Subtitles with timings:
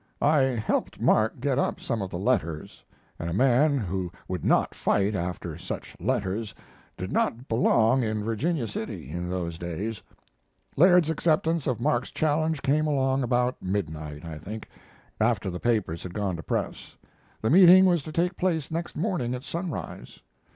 [0.19, 2.83] I helped Mark get up some of the letters,
[3.19, 6.55] and a man who would not fight after such letters
[6.97, 10.01] did not belong in Virginia City in those days.
[10.75, 14.67] Laird's acceptance of Mark's challenge came along about midnight, I think,
[15.19, 16.95] after the papers had gone to press.
[17.41, 20.19] The meeting was to take place next morning at sunrise.